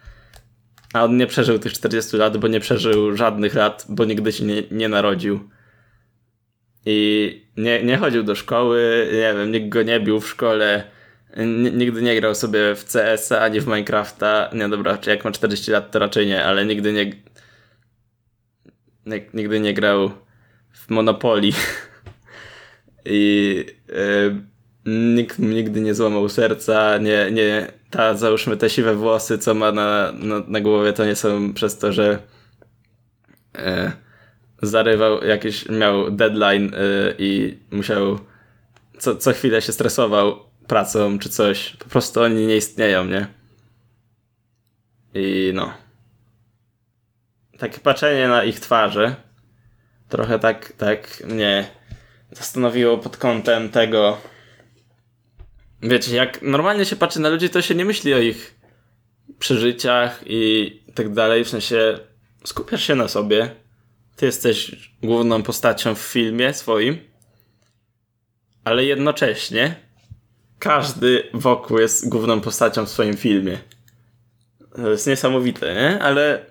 a 0.95 1.05
on 1.05 1.17
nie 1.17 1.27
przeżył 1.27 1.59
tych 1.59 1.73
40 1.73 2.17
lat, 2.17 2.37
bo 2.37 2.49
nie 2.49 2.61
przeżył 2.61 3.17
żadnych 3.17 3.55
lat, 3.55 3.87
bo 3.89 4.05
nigdy 4.05 4.33
się 4.33 4.45
nie, 4.45 4.63
nie 4.71 4.89
narodził. 4.89 5.51
I 6.87 7.51
nie, 7.57 7.83
nie 7.83 7.97
chodził 7.97 8.23
do 8.23 8.35
szkoły, 8.35 9.09
nie 9.13 9.35
wiem, 9.35 9.53
nikt 9.53 9.69
go 9.69 9.83
nie 9.83 10.01
bił 10.01 10.21
w 10.21 10.29
szkole, 10.29 10.85
nigdy 11.73 12.03
nie 12.03 12.21
grał 12.21 12.35
sobie 12.35 12.75
w 12.75 12.85
CS-a 12.85 13.41
ani 13.41 13.61
w 13.61 13.67
Minecrafta. 13.67 14.51
Nie, 14.55 14.69
dobra, 14.69 14.99
czy 14.99 15.11
jak 15.11 15.25
ma 15.25 15.33
40 15.33 15.71
lat, 15.71 15.91
to 15.91 15.99
raczej 15.99 16.27
nie, 16.27 16.45
ale 16.45 16.67
nigdy 16.67 16.93
nie, 16.93 17.13
nigdy 19.35 19.61
nie 19.61 19.75
grał 19.75 20.11
w 20.73 20.91
Monopoly 20.91 21.51
i 23.05 23.65
e, 23.89 24.41
nikt 24.87 25.39
nigdy 25.39 25.81
nie 25.81 25.95
złamał 25.95 26.29
serca, 26.29 26.99
nie, 26.99 27.31
nie, 27.33 27.73
ta 27.91 28.15
załóżmy 28.15 28.57
te 28.57 28.71
siwe 28.71 28.95
włosy, 28.95 29.39
co 29.39 29.55
ma 29.55 29.73
na, 29.73 30.13
na, 30.13 30.43
na 30.49 30.61
głowie, 30.61 30.93
to 30.93 31.05
nie 31.05 31.17
są 31.17 31.55
przez 31.55 31.79
to, 31.79 31.93
że 31.93 32.19
e, 33.55 33.93
zarywał 34.63 35.25
jakiś, 35.25 35.69
miał 35.69 36.11
deadline 36.11 36.75
e, 36.75 37.15
i 37.19 37.59
musiał 37.71 38.19
co, 38.99 39.17
co 39.17 39.33
chwilę 39.33 39.63
się 39.63 39.73
stresował 39.73 40.50
pracą 40.71 41.19
czy 41.19 41.29
coś. 41.29 41.77
Po 41.79 41.85
prostu 41.85 42.21
oni 42.21 42.47
nie 42.47 42.57
istnieją, 42.57 43.05
nie? 43.05 43.27
I 45.15 45.51
no 45.55 45.73
takie 47.59 47.79
patrzenie 47.79 48.29
na 48.29 48.45
ich 48.45 48.61
twarze 48.61 49.17
trochę 50.09 50.39
tak, 50.39 50.73
tak 50.73 51.23
mnie 51.27 51.69
zastanowiło 52.33 52.99
pod 52.99 53.17
kątem 53.17 53.69
tego. 53.69 54.19
Wiecie, 55.83 56.17
jak 56.17 56.43
normalnie 56.43 56.85
się 56.85 56.97
patrzy 56.97 57.21
na 57.21 57.29
ludzi, 57.29 57.51
to 57.51 57.63
się 57.63 57.75
nie 57.75 57.85
myśli 57.85 58.15
o 58.15 58.19
ich 58.19 58.61
przeżyciach 59.39 60.21
i 60.27 60.83
tak 60.95 61.13
dalej. 61.13 61.45
W 61.45 61.49
sensie 61.49 61.99
skupiasz 62.45 62.87
się 62.87 62.95
na 62.95 63.09
sobie. 63.09 63.51
Ty 64.17 64.27
jesteś 64.27 64.91
główną 65.03 65.43
postacią 65.43 65.95
w 65.95 65.99
filmie 65.99 66.55
swoim, 66.55 66.99
ale 68.65 68.85
jednocześnie 68.85 69.90
każdy 70.61 71.23
wokół 71.35 71.79
jest 71.79 72.09
główną 72.09 72.41
postacią 72.41 72.87
w 72.87 72.89
swoim 72.89 73.17
filmie. 73.17 73.59
To 74.75 74.91
jest 74.91 75.07
niesamowite, 75.07 75.75
nie? 75.75 76.03
Ale 76.03 76.47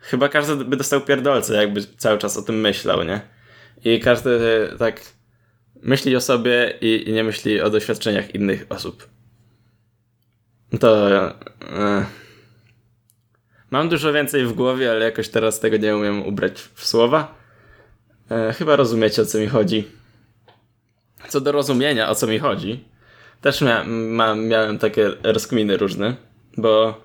chyba 0.00 0.28
każdy 0.28 0.64
by 0.64 0.76
dostał 0.76 1.00
pierdolce, 1.00 1.54
jakby 1.54 1.84
cały 1.96 2.18
czas 2.18 2.36
o 2.36 2.42
tym 2.42 2.60
myślał, 2.60 3.02
nie? 3.02 3.20
I 3.84 4.00
każdy 4.00 4.40
tak 4.78 5.00
myśli 5.82 6.16
o 6.16 6.20
sobie 6.20 6.78
i, 6.80 7.12
nie 7.12 7.24
myśli 7.24 7.60
o 7.60 7.70
doświadczeniach 7.70 8.34
innych 8.34 8.66
osób. 8.68 9.08
To. 10.80 11.20
E, 11.30 12.06
mam 13.70 13.88
dużo 13.88 14.12
więcej 14.12 14.46
w 14.46 14.52
głowie, 14.52 14.90
ale 14.90 15.04
jakoś 15.04 15.28
teraz 15.28 15.60
tego 15.60 15.76
nie 15.76 15.96
umiem 15.96 16.26
ubrać 16.26 16.60
w 16.74 16.86
słowa. 16.86 17.34
E, 18.30 18.52
chyba 18.52 18.76
rozumiecie 18.76 19.22
o 19.22 19.26
co 19.26 19.38
mi 19.38 19.46
chodzi. 19.46 20.03
Co 21.28 21.40
do 21.40 21.52
rozumienia 21.52 22.10
o 22.10 22.14
co 22.14 22.26
mi 22.26 22.38
chodzi, 22.38 22.84
też 23.40 23.60
mia 23.60 23.84
ma, 23.84 24.34
miałem 24.34 24.78
takie 24.78 25.10
rozkminy 25.22 25.76
różne, 25.76 26.16
bo 26.56 27.04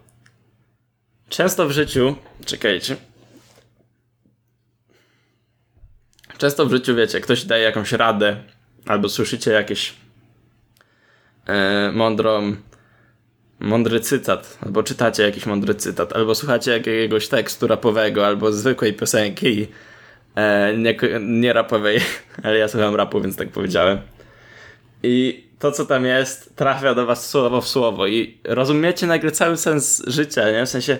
Często 1.29 1.67
w 1.67 1.71
życiu, 1.71 2.15
czekajcie. 2.45 2.95
Często 6.37 6.65
w 6.65 6.71
życiu, 6.71 6.95
wiecie, 6.95 7.21
ktoś 7.21 7.45
daje 7.45 7.63
jakąś 7.63 7.91
radę, 7.91 8.43
albo 8.85 9.09
słyszycie 9.09 9.51
jakieś 9.51 9.93
e, 11.45 11.91
mądrą, 11.91 12.55
mądry 13.59 13.99
cytat, 13.99 14.57
albo 14.65 14.83
czytacie 14.83 15.23
jakiś 15.23 15.45
mądry 15.45 15.75
cytat, 15.75 16.13
albo 16.13 16.35
słuchacie 16.35 16.71
jakiegoś 16.71 17.27
tekstu 17.27 17.67
rapowego, 17.67 18.27
albo 18.27 18.51
zwykłej 18.51 18.93
piosenki, 18.93 19.67
e, 20.35 20.73
nie, 20.77 20.97
nie 21.19 21.53
rapowej, 21.53 21.99
ale 22.43 22.57
ja 22.57 22.67
słucham 22.67 22.95
rapu, 22.95 23.21
więc 23.21 23.35
tak 23.35 23.49
powiedziałem. 23.49 23.99
I 25.03 25.43
to, 25.59 25.71
co 25.71 25.85
tam 25.85 26.05
jest, 26.05 26.55
trafia 26.55 26.95
do 26.95 27.05
was 27.05 27.29
słowo 27.29 27.61
w 27.61 27.67
słowo 27.67 28.07
i 28.07 28.37
rozumiecie 28.43 29.07
nagle 29.07 29.31
cały 29.31 29.57
sens 29.57 30.03
życia, 30.07 30.51
nie? 30.51 30.65
W 30.65 30.69
sensie 30.69 30.97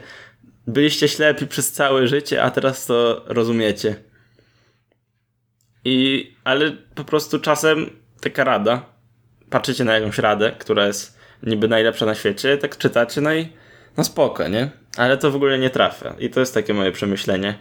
byliście 0.68 1.08
ślepi 1.08 1.48
przez 1.48 1.72
całe 1.72 2.08
życie, 2.08 2.44
a 2.44 2.52
teraz 2.52 2.86
to 2.86 3.24
rozumiecie. 3.26 3.96
I, 5.86 6.28
ale 6.44 6.72
po 6.72 7.04
prostu 7.04 7.40
czasem 7.40 7.90
taka 8.22 8.44
rada, 8.44 8.86
patrzycie 9.50 9.84
na 9.84 9.94
jakąś 9.94 10.18
radę, 10.18 10.52
która 10.60 10.88
jest 10.88 11.20
niby 11.44 11.68
najlepsza 11.68 12.06
na 12.06 12.16
świecie, 12.16 12.58
tak 12.58 12.78
czytacie, 12.78 13.22
no 13.22 13.34
i 13.34 13.50
no 13.98 14.04
spoko, 14.04 14.48
nie? 14.48 14.70
Ale 14.98 15.18
to 15.18 15.32
w 15.32 15.36
ogóle 15.36 15.60
nie 15.60 15.70
trafia. 15.70 16.16
I 16.20 16.30
to 16.30 16.40
jest 16.40 16.54
takie 16.54 16.74
moje 16.74 16.92
przemyślenie. 16.92 17.56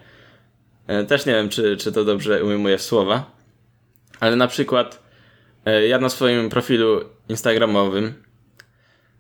E, 0.88 1.04
też 1.04 1.26
nie 1.26 1.33
wiem, 1.33 1.49
czy, 1.49 1.76
czy 1.76 1.92
to 1.92 2.04
dobrze 2.04 2.45
ujmuję 2.45 2.78
w 2.78 2.83
słowa, 2.83 3.30
ale 4.21 4.37
na 4.37 4.49
przykład 4.49 5.09
E, 5.68 5.88
ja 5.88 5.99
na 5.99 6.09
swoim 6.09 6.49
profilu 6.49 7.00
instagramowym 7.28 8.14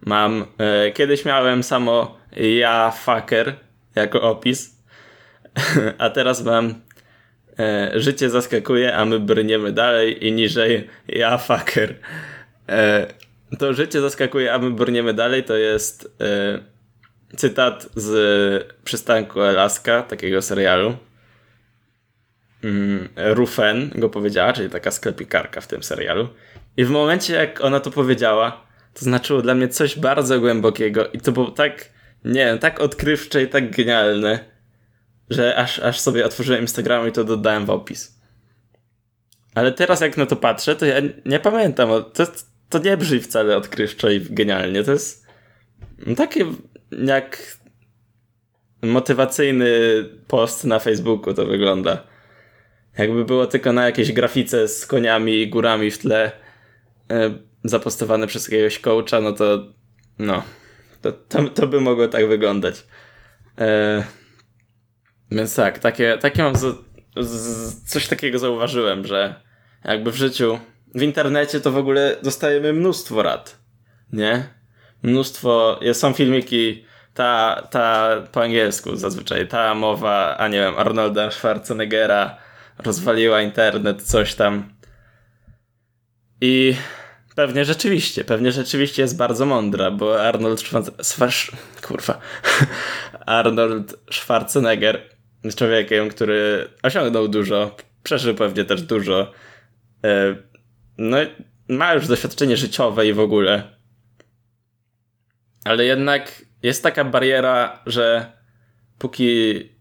mam, 0.00 0.46
e, 0.58 0.92
kiedyś 0.92 1.24
miałem 1.24 1.62
samo 1.62 2.18
ja 2.36 2.90
fucker 2.90 3.54
jako 3.94 4.22
opis, 4.22 4.78
a 5.98 6.10
teraz 6.10 6.44
mam 6.44 6.74
życie 7.94 8.30
zaskakuje, 8.30 8.96
a 8.96 9.04
my 9.04 9.20
brniemy 9.20 9.72
dalej 9.72 10.26
i 10.26 10.32
niżej 10.32 10.88
ja 11.08 11.38
fucker. 11.38 11.94
To 13.58 13.74
życie 13.74 14.00
zaskakuje, 14.00 14.52
a 14.54 14.58
my 14.58 14.70
brniemy 14.70 15.14
dalej 15.14 15.44
to 15.44 15.56
jest 15.56 16.18
cytat 17.36 17.88
z 17.94 18.74
przystanku 18.84 19.40
Alaska, 19.40 20.02
takiego 20.02 20.42
serialu 20.42 20.96
Rufen 23.16 23.90
go 23.94 24.08
powiedziała, 24.08 24.52
czyli 24.52 24.70
taka 24.70 24.90
sklepikarka 24.90 25.60
w 25.60 25.66
tym 25.66 25.82
serialu. 25.82 26.28
I 26.76 26.84
w 26.84 26.90
momencie, 26.90 27.34
jak 27.34 27.64
ona 27.64 27.80
to 27.80 27.90
powiedziała, 27.90 28.64
to 28.94 29.04
znaczyło 29.04 29.42
dla 29.42 29.54
mnie 29.54 29.68
coś 29.68 29.98
bardzo 29.98 30.40
głębokiego 30.40 31.08
i 31.08 31.20
to 31.20 31.32
było 31.32 31.50
tak, 31.50 31.90
nie 32.24 32.44
wiem, 32.44 32.58
tak 32.58 32.80
odkrywcze 32.80 33.42
i 33.42 33.48
tak 33.48 33.76
genialne, 33.76 34.38
że 35.30 35.56
aż, 35.56 35.78
aż 35.78 36.00
sobie 36.00 36.26
otworzyłem 36.26 36.60
Instagram 36.60 37.08
i 37.08 37.12
to 37.12 37.24
dodałem 37.24 37.66
w 37.66 37.70
opis. 37.70 38.18
Ale 39.54 39.72
teraz 39.72 40.00
jak 40.00 40.16
na 40.16 40.26
to 40.26 40.36
patrzę, 40.36 40.76
to 40.76 40.86
ja 40.86 40.96
nie 41.24 41.40
pamiętam, 41.40 41.88
to, 42.14 42.26
to 42.68 42.78
nie 42.78 42.96
brzmi 42.96 43.20
wcale 43.20 43.56
odkrywczo 43.56 44.10
i 44.10 44.20
genialnie, 44.20 44.84
to 44.84 44.92
jest 44.92 45.26
takie 46.16 46.44
jak 46.90 47.56
motywacyjny 48.82 49.70
post 50.26 50.64
na 50.64 50.78
Facebooku 50.78 51.34
to 51.34 51.46
wygląda. 51.46 52.04
Jakby 52.98 53.24
było 53.24 53.46
tylko 53.46 53.72
na 53.72 53.84
jakiejś 53.84 54.12
grafice 54.12 54.68
z 54.68 54.86
koniami 54.86 55.32
i 55.32 55.48
górami 55.48 55.90
w 55.90 55.98
tle 55.98 56.32
e, 57.10 57.30
zapostowane 57.64 58.26
przez 58.26 58.48
jakiegoś 58.48 58.78
coacha, 58.78 59.20
no 59.20 59.32
to 59.32 59.64
no, 60.18 60.42
to, 61.02 61.12
to, 61.12 61.44
to 61.48 61.66
by 61.66 61.80
mogło 61.80 62.08
tak 62.08 62.28
wyglądać. 62.28 62.86
E, 63.58 64.04
więc 65.30 65.54
tak, 65.54 65.78
takie, 65.78 66.18
takie 66.20 66.42
mam 66.42 66.56
z, 66.56 66.76
z, 67.16 67.90
coś 67.90 68.08
takiego 68.08 68.38
zauważyłem, 68.38 69.06
że 69.06 69.42
jakby 69.84 70.12
w 70.12 70.16
życiu, 70.16 70.58
w 70.94 71.02
internecie 71.02 71.60
to 71.60 71.72
w 71.72 71.76
ogóle 71.76 72.16
dostajemy 72.22 72.72
mnóstwo 72.72 73.22
rad. 73.22 73.58
nie? 74.12 74.48
Mnóstwo, 75.02 75.80
są 75.92 76.12
filmiki, 76.12 76.84
ta, 77.14 77.62
ta 77.70 78.16
po 78.32 78.42
angielsku 78.42 78.96
zazwyczaj, 78.96 79.48
ta 79.48 79.74
mowa, 79.74 80.36
a 80.36 80.48
nie 80.48 80.58
wiem, 80.58 80.74
Arnolda 80.76 81.30
Schwarzeneggera 81.30 82.36
rozwaliła 82.78 83.42
internet, 83.42 84.02
coś 84.02 84.34
tam. 84.34 84.72
I 86.40 86.74
pewnie 87.34 87.64
rzeczywiście, 87.64 88.24
pewnie 88.24 88.52
rzeczywiście 88.52 89.02
jest 89.02 89.16
bardzo 89.16 89.46
mądra, 89.46 89.90
bo 89.90 90.22
Arnold 90.22 90.60
Schwarzenegger, 91.02 91.60
kurwa, 91.82 92.20
Arnold 93.26 93.94
Schwarzenegger 94.10 95.18
jest 95.44 95.58
człowiekiem, 95.58 96.08
który 96.08 96.68
osiągnął 96.82 97.28
dużo, 97.28 97.76
przeżył 98.02 98.34
pewnie 98.34 98.64
też 98.64 98.82
dużo. 98.82 99.32
E, 100.04 100.36
no, 100.98 101.16
ma 101.68 101.94
już 101.94 102.06
doświadczenie 102.06 102.56
życiowe 102.56 103.06
i 103.06 103.12
w 103.12 103.20
ogóle. 103.20 103.78
Ale 105.64 105.84
jednak 105.84 106.42
jest 106.62 106.82
taka 106.82 107.04
bariera, 107.04 107.82
że 107.86 108.32
póki 108.98 109.77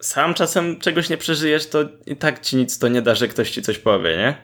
sam 0.00 0.34
czasem 0.34 0.80
czegoś 0.80 1.08
nie 1.08 1.16
przeżyjesz, 1.16 1.66
to 1.66 1.78
i 2.06 2.16
tak 2.16 2.40
ci 2.40 2.56
nic 2.56 2.78
to 2.78 2.88
nie 2.88 3.02
da, 3.02 3.14
że 3.14 3.28
ktoś 3.28 3.50
ci 3.50 3.62
coś 3.62 3.78
powie, 3.78 4.16
nie? 4.16 4.36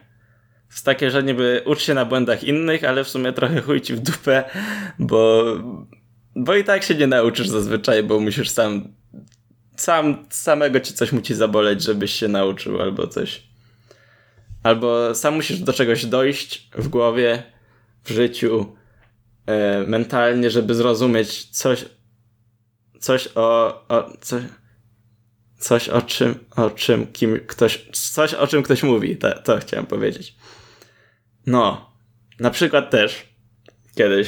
Jest 0.71 0.85
takie, 0.85 1.11
że 1.11 1.23
niby 1.23 1.63
ucz 1.65 1.81
się 1.81 1.93
na 1.93 2.05
błędach 2.05 2.43
innych, 2.43 2.83
ale 2.83 3.03
w 3.03 3.09
sumie 3.09 3.33
trochę 3.33 3.61
chuj 3.61 3.81
ci 3.81 3.93
w 3.93 3.99
dupę, 3.99 4.43
bo, 4.99 5.45
bo 6.35 6.55
i 6.55 6.63
tak 6.63 6.83
się 6.83 6.95
nie 6.95 7.07
nauczysz 7.07 7.47
zazwyczaj, 7.47 8.03
bo 8.03 8.19
musisz 8.19 8.49
sam, 8.49 8.93
sam 9.75 10.25
samego 10.29 10.79
ci 10.79 10.93
coś 10.93 11.11
musi 11.11 11.35
zaboleć, 11.35 11.83
żebyś 11.83 12.13
się 12.13 12.27
nauczył 12.27 12.81
albo 12.81 13.07
coś. 13.07 13.43
Albo 14.63 15.15
sam 15.15 15.35
musisz 15.35 15.59
do 15.59 15.73
czegoś 15.73 16.05
dojść 16.05 16.69
w 16.75 16.87
głowie, 16.87 17.43
w 18.03 18.11
życiu, 18.11 18.75
e, 19.45 19.83
mentalnie, 19.87 20.49
żeby 20.49 20.75
zrozumieć 20.75 21.45
coś, 21.45 21.85
coś 22.99 23.29
o, 23.35 23.81
o 23.87 24.17
coś, 24.21 24.43
coś 25.63 25.89
o 25.89 26.01
czym, 26.01 26.35
o 26.55 26.69
czym 26.69 27.07
kim 27.07 27.39
ktoś, 27.47 27.87
coś 27.91 28.33
o 28.33 28.47
czym 28.47 28.63
ktoś 28.63 28.83
mówi, 28.83 29.17
to, 29.17 29.39
to 29.39 29.57
chciałem 29.57 29.85
powiedzieć. 29.85 30.35
No, 31.45 31.91
na 32.39 32.49
przykład 32.49 32.89
też 32.89 33.33
kiedyś, 33.95 34.27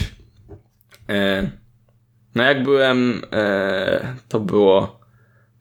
e, 1.09 1.51
no 2.35 2.43
jak 2.43 2.63
byłem, 2.63 3.21
e, 3.31 4.15
to 4.27 4.39
było, 4.39 4.99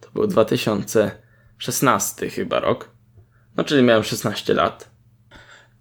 to 0.00 0.10
był 0.10 0.26
2016 0.26 2.30
chyba 2.30 2.60
rok, 2.60 2.90
no 3.56 3.64
czyli 3.64 3.82
miałem 3.82 4.04
16 4.04 4.54
lat. 4.54 4.94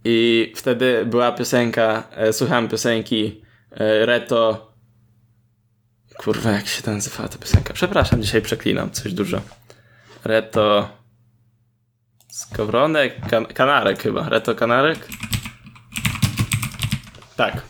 I 0.06 0.52
wtedy 0.56 1.06
była 1.06 1.32
piosenka, 1.32 2.04
e, 2.12 2.34
słuchałem 2.34 2.68
piosenki 2.68 3.44
e, 3.72 4.06
Reto. 4.06 4.74
Kurwa, 6.18 6.52
jak 6.52 6.68
się 6.68 6.82
to 6.82 6.92
nazywała 6.92 7.30
ta 7.30 7.38
piosenka? 7.38 7.74
Przepraszam, 7.74 8.22
dzisiaj 8.22 8.42
przeklinam 8.42 8.92
coś 8.92 9.14
dużo. 9.14 9.42
Reto. 10.24 10.90
Skowronek? 12.32 13.28
Kan 13.30 13.46
kanarek 13.46 14.00
chyba. 14.00 14.30
Reto 14.30 14.56
Kanarek? 14.56 15.08
Tak. 17.36 17.64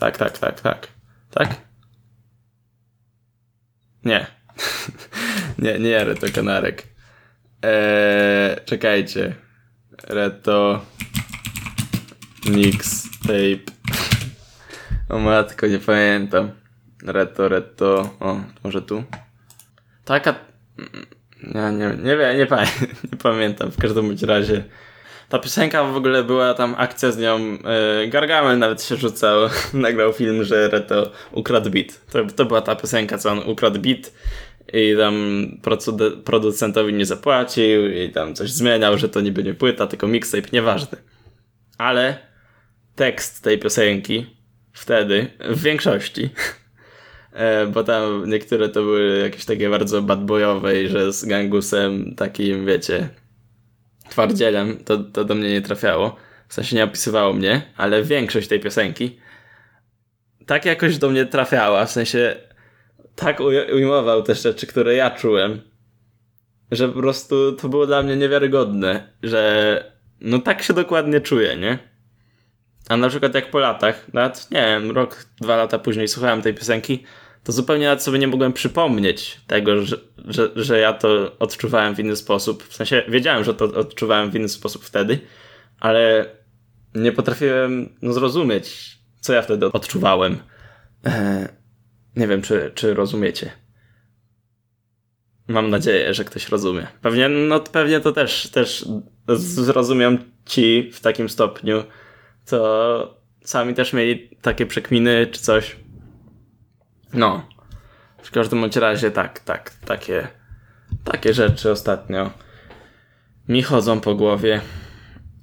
Tak, 0.00 0.16
tak, 0.16 0.38
tak, 0.38 0.60
tak. 0.60 0.88
Tak? 1.30 1.48
Nie. 4.04 4.26
nie, 5.62 5.78
nie 5.78 6.04
Reto 6.04 6.26
Kanarek. 6.34 6.88
Eee, 7.62 8.64
czekajcie. 8.64 9.34
Reto. 10.08 10.84
Mix 12.48 13.08
tape. 13.20 13.68
O 15.12 15.18
matko, 15.18 15.66
nie 15.66 15.78
pamiętam. 15.78 16.50
Reto, 17.04 17.48
reto. 17.48 18.16
O, 18.20 18.40
może 18.64 18.82
tu. 18.82 19.04
Taka. 20.04 20.34
Ja 21.54 21.70
nie, 21.70 21.96
nie 22.02 22.16
wiem, 22.16 22.36
nie, 22.36 22.46
nie 23.12 23.18
pamiętam. 23.18 23.70
W 23.70 23.76
każdym 23.76 24.06
bądź 24.06 24.22
razie. 24.22 24.64
Ta 25.28 25.38
piosenka 25.38 25.84
w 25.84 25.96
ogóle 25.96 26.24
była 26.24 26.54
tam 26.54 26.74
akcja 26.78 27.12
z 27.12 27.18
nią. 27.18 27.38
Yy, 27.38 28.08
Gargamel 28.08 28.58
nawet 28.58 28.82
się 28.82 28.96
rzucał. 28.96 29.40
Nagrał 29.74 30.12
film, 30.12 30.44
że 30.44 30.68
Reto 30.68 31.10
ukradł 31.32 31.70
beat. 31.70 32.06
To, 32.10 32.24
to 32.24 32.44
była 32.44 32.60
ta 32.60 32.76
piosenka, 32.76 33.18
co 33.18 33.30
on 33.30 33.38
ukradł 33.38 33.80
beat 33.80 34.12
i 34.72 34.94
tam 34.98 35.46
producentowi 36.24 36.94
nie 36.94 37.06
zapłacił 37.06 37.88
i 37.88 38.10
tam 38.10 38.34
coś 38.34 38.50
zmieniał, 38.50 38.98
że 38.98 39.08
to 39.08 39.20
niby 39.20 39.44
nie 39.44 39.54
płyta, 39.54 39.86
tylko 39.86 40.06
mixtape, 40.06 40.48
nieważne. 40.52 40.98
Ale 41.78 42.18
tekst 42.94 43.44
tej 43.44 43.58
piosenki 43.58 44.26
wtedy, 44.72 45.30
w 45.40 45.62
większości, 45.62 46.30
bo 47.72 47.84
tam 47.84 48.30
niektóre 48.30 48.68
to 48.68 48.82
były 48.82 49.18
jakieś 49.18 49.44
takie 49.44 49.70
bardzo 49.70 50.02
badboyowe 50.02 50.82
i 50.82 50.88
że 50.88 51.12
z 51.12 51.24
gangusem 51.24 52.14
takim, 52.14 52.66
wiecie, 52.66 53.08
twardzielem, 54.10 54.84
to, 54.84 54.98
to 54.98 55.24
do 55.24 55.34
mnie 55.34 55.50
nie 55.50 55.62
trafiało. 55.62 56.16
W 56.48 56.54
sensie 56.54 56.76
nie 56.76 56.84
opisywało 56.84 57.32
mnie, 57.32 57.62
ale 57.76 58.02
większość 58.02 58.48
tej 58.48 58.60
piosenki 58.60 59.18
tak 60.46 60.64
jakoś 60.64 60.98
do 60.98 61.10
mnie 61.10 61.26
trafiała, 61.26 61.86
w 61.86 61.90
sensie 61.90 62.36
tak 63.14 63.40
ujmował 63.74 64.22
te 64.22 64.34
rzeczy, 64.34 64.66
które 64.66 64.94
ja 64.94 65.10
czułem, 65.10 65.60
że 66.70 66.88
po 66.88 67.00
prostu 67.00 67.52
to 67.52 67.68
było 67.68 67.86
dla 67.86 68.02
mnie 68.02 68.16
niewiarygodne, 68.16 69.12
że 69.22 69.92
no 70.20 70.38
tak 70.38 70.62
się 70.62 70.74
dokładnie 70.74 71.20
czuję, 71.20 71.56
nie? 71.56 71.78
A 72.88 72.96
na 72.96 73.08
przykład 73.08 73.34
jak 73.34 73.50
po 73.50 73.58
latach, 73.58 74.12
nawet 74.12 74.50
nie 74.50 74.62
wiem, 74.62 74.90
rok, 74.90 75.26
dwa 75.40 75.56
lata 75.56 75.78
później 75.78 76.08
słuchałem 76.08 76.42
tej 76.42 76.54
piosenki, 76.54 77.04
to 77.44 77.52
zupełnie 77.52 77.86
nawet 77.86 78.02
sobie 78.02 78.18
nie 78.18 78.28
mogłem 78.28 78.52
przypomnieć 78.52 79.40
tego, 79.46 79.82
że, 79.82 79.96
że, 80.24 80.50
że 80.56 80.78
ja 80.78 80.92
to 80.92 81.38
odczuwałem 81.38 81.94
w 81.94 81.98
inny 81.98 82.16
sposób. 82.16 82.64
W 82.64 82.74
sensie 82.74 83.02
wiedziałem, 83.08 83.44
że 83.44 83.54
to 83.54 83.64
odczuwałem 83.64 84.30
w 84.30 84.34
inny 84.34 84.48
sposób 84.48 84.84
wtedy, 84.84 85.18
ale 85.80 86.26
nie 86.94 87.12
potrafiłem 87.12 87.96
no, 88.02 88.12
zrozumieć, 88.12 88.98
co 89.20 89.32
ja 89.32 89.42
wtedy 89.42 89.66
odczuwałem. 89.66 90.38
Eee, 91.04 91.48
nie 92.16 92.28
wiem, 92.28 92.42
czy, 92.42 92.70
czy 92.74 92.94
rozumiecie. 92.94 93.50
Mam 95.48 95.70
nadzieję, 95.70 96.14
że 96.14 96.24
ktoś 96.24 96.48
rozumie. 96.48 96.86
Pewnie, 97.00 97.28
no 97.28 97.60
pewnie 97.60 98.00
to 98.00 98.12
też, 98.12 98.48
też 98.50 98.86
zrozumiem 99.36 100.18
ci 100.46 100.90
w 100.92 101.00
takim 101.00 101.28
stopniu, 101.28 101.84
co 102.44 103.22
sami 103.44 103.74
też 103.74 103.92
mieli 103.92 104.36
takie 104.42 104.66
przekminy 104.66 105.26
czy 105.26 105.40
coś. 105.40 105.76
No. 107.12 107.46
W 108.22 108.30
każdym 108.30 108.60
bądź 108.60 108.76
razie 108.76 109.10
tak, 109.10 109.40
tak, 109.40 109.70
takie, 109.70 110.28
takie 111.04 111.34
rzeczy 111.34 111.70
ostatnio 111.70 112.30
mi 113.48 113.62
chodzą 113.62 114.00
po 114.00 114.14
głowie. 114.14 114.60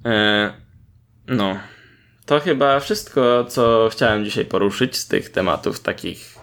E, 0.04 0.52
no. 1.26 1.60
To 2.26 2.40
chyba 2.40 2.80
wszystko, 2.80 3.44
co 3.44 3.88
chciałem 3.92 4.24
dzisiaj 4.24 4.44
poruszyć 4.44 4.96
z 4.96 5.08
tych 5.08 5.30
tematów 5.30 5.80
takich 5.80 6.38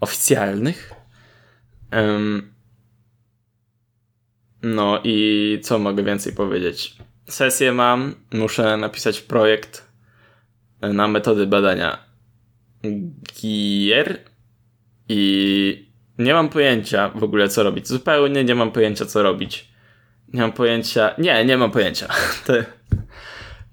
oficjalnych. 0.00 0.92
Um, 1.92 2.54
no 4.62 5.00
i 5.04 5.60
co 5.62 5.78
mogę 5.78 6.02
więcej 6.02 6.32
powiedzieć? 6.32 6.96
Sesję 7.28 7.72
mam, 7.72 8.14
muszę 8.32 8.76
napisać 8.76 9.20
projekt 9.20 9.88
na 10.80 11.08
metody 11.08 11.46
badania 11.46 11.98
gier 13.42 14.18
i 15.08 15.88
nie 16.18 16.34
mam 16.34 16.48
pojęcia 16.48 17.08
w 17.08 17.24
ogóle 17.24 17.48
co 17.48 17.62
robić. 17.62 17.88
Zupełnie 17.88 18.44
nie 18.44 18.54
mam 18.54 18.72
pojęcia 18.72 19.06
co 19.06 19.22
robić. 19.22 19.68
Nie 20.32 20.40
mam 20.40 20.52
pojęcia. 20.52 21.14
Nie, 21.18 21.44
nie 21.44 21.56
mam 21.56 21.70
pojęcia. 21.70 22.08
To, 22.46 22.52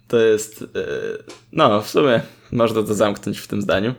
to 0.08 0.18
jest. 0.18 0.62
E, 0.62 0.65
no, 1.52 1.82
w 1.82 1.89
sumie 1.89 2.22
można 2.52 2.84
to 2.84 2.94
zamknąć 2.94 3.39
w 3.39 3.48
tym 3.48 3.62
zdaniu. 3.62 3.96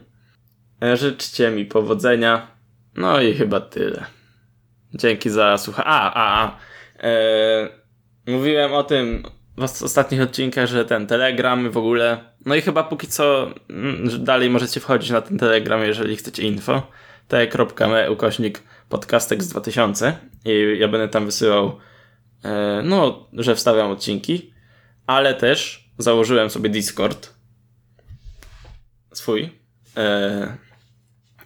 E, 0.83 0.97
życzcie 0.97 1.51
mi 1.51 1.65
powodzenia. 1.65 2.47
No 2.95 3.21
i 3.21 3.35
chyba 3.35 3.61
tyle. 3.61 4.05
Dzięki 4.95 5.31
za 5.31 5.59
słuchanie. 5.59 5.89
A, 5.89 6.13
a, 6.15 6.45
a. 6.45 6.59
E, 7.07 7.69
mówiłem 8.27 8.73
o 8.73 8.85
tym 8.85 9.23
w 9.57 9.83
ostatnich 9.83 10.23
odcinkach, 10.23 10.67
że 10.67 10.85
ten 10.85 11.07
Telegram 11.07 11.71
w 11.71 11.77
ogóle. 11.77 12.19
No 12.47 12.55
i 12.55 12.61
chyba 12.61 12.85
póki 12.85 13.07
co 13.07 13.51
mm, 13.71 14.25
dalej 14.25 14.51
możecie 14.51 14.81
wchodzić 14.81 15.11
na 15.11 15.21
ten 15.21 15.39
Telegram, 15.39 15.83
jeżeli 15.83 16.17
chcecie 16.17 16.43
info. 16.43 16.83
te.me 17.29 18.11
ukośnik 18.11 18.63
podcastek 18.89 19.43
z 19.43 19.49
2000 19.49 20.17
i 20.45 20.77
ja 20.79 20.89
będę 20.89 21.09
tam 21.09 21.27
wysyłał 21.27 21.79
e, 22.45 22.83
no, 22.85 23.29
że 23.33 23.55
wstawiam 23.55 23.91
odcinki, 23.91 24.55
ale 25.07 25.35
też 25.35 25.91
założyłem 25.99 26.51
sobie 26.51 26.71
Discord 26.71 27.35
swój. 29.13 29.51
E, 29.97 30.57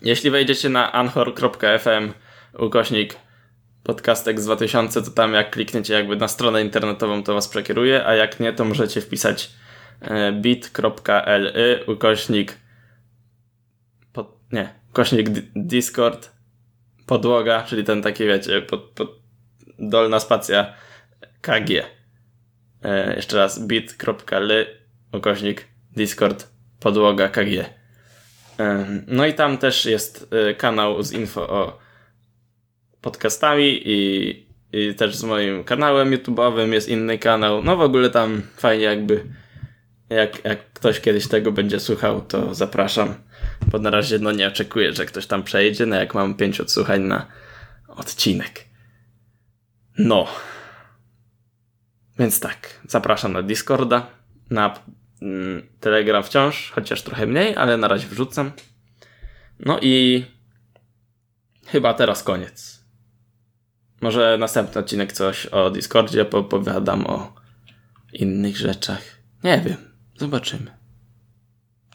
jeśli 0.03 0.31
wejdziecie 0.31 0.69
na 0.69 0.93
anchor.fm 0.93 2.13
ukośnik 2.59 3.17
podcastek 3.91 4.41
z 4.41 4.45
2000, 4.45 5.03
to 5.03 5.11
tam 5.11 5.35
jak 5.35 5.51
klikniecie 5.51 5.95
jakby 5.95 6.17
na 6.17 6.29
stronę 6.29 6.63
internetową, 6.63 7.23
to 7.23 7.35
was 7.35 7.49
przekieruje, 7.49 8.07
a 8.07 8.15
jak 8.15 8.41
nie, 8.41 8.53
to 8.53 8.65
możecie 8.65 9.01
wpisać 9.01 9.51
e, 10.01 10.33
bit.ly 10.33 11.85
ukośnik 11.87 12.57
pod, 14.13 14.53
nie, 14.53 14.75
ukośnik 14.91 15.29
Discord 15.57 16.31
podłoga, 17.07 17.63
czyli 17.63 17.85
ten 17.85 18.03
taki 18.03 18.25
wiecie, 18.25 18.63
pod, 18.63 18.81
pod 18.81 19.11
dolna 19.79 20.21
spacja 20.21 20.75
KG. 21.41 21.71
E, 22.85 23.17
jeszcze 23.17 23.37
raz 23.37 23.67
bit.ly 23.67 24.67
ukośnik 25.13 25.69
Discord 25.97 26.49
podłoga 26.81 27.29
KG. 27.29 27.65
E, 28.61 28.87
no 29.07 29.27
i 29.27 29.35
tam 29.35 29.59
też 29.59 29.85
jest 29.85 30.35
kanał 30.59 31.03
z 31.03 31.13
info 31.13 31.49
o 31.49 31.79
podcastami 33.01 33.83
i, 33.85 34.31
i 34.73 34.95
też 34.95 35.17
z 35.17 35.25
moim 35.25 35.65
kanałem 35.65 36.11
YouTube'owym 36.11 36.73
jest 36.73 36.89
inny 36.89 37.19
kanał. 37.19 37.63
No 37.65 37.77
w 37.77 37.81
ogóle 37.81 38.11
tam 38.11 38.43
fajnie 38.57 38.85
jakby 38.85 39.25
jak, 40.11 40.45
jak 40.45 40.73
ktoś 40.73 41.01
kiedyś 41.01 41.29
tego 41.29 41.53
będzie 41.53 41.81
słuchał, 41.81 42.21
to 42.21 42.55
zapraszam. 42.55 43.15
Bo 43.67 43.79
na 43.79 43.91
razie 43.91 44.19
no 44.19 44.33
nie 44.33 44.49
oczekuję, 44.49 44.93
że 44.93 45.07
ktoś 45.07 45.27
tam 45.27 45.43
przejdzie, 45.43 45.87
no 45.87 45.97
jak 45.97 46.15
mam 46.15 46.35
pięć 46.35 46.61
odsłuchań 46.61 47.01
na 47.01 47.27
odcinek. 47.89 48.65
No. 49.99 50.27
Więc 52.19 52.41
tak, 52.41 52.81
zapraszam 52.89 53.33
na 53.33 53.43
Discorda, 53.43 54.07
na 54.51 54.75
mm, 55.23 55.69
Telegram 55.81 56.23
wciąż, 56.23 56.71
chociaż 56.71 57.03
trochę 57.03 57.27
mniej, 57.27 57.57
ale 57.57 57.77
na 57.77 57.89
razie 57.89 58.07
wrzucam. 58.07 58.53
No 59.61 59.79
i 59.83 60.25
chyba 61.67 61.95
teraz 61.95 62.23
koniec. 62.23 62.80
Może 64.01 64.37
następny 64.39 64.81
odcinek 64.81 65.13
coś 65.13 65.47
o 65.47 65.71
Discordzie, 65.71 66.25
popowiadam 66.25 67.07
o 67.07 67.35
innych 68.13 68.57
rzeczach. 68.57 69.03
Nie 69.45 69.61
wiem, 69.61 69.77
zobaczymy. 70.19 70.71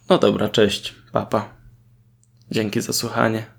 No 0.10 0.18
dobra, 0.18 0.50
cześć, 0.50 0.96
papa. 1.12 1.56
Dzięki 2.52 2.82
za 2.82 2.94
słuchanie. 2.94 3.55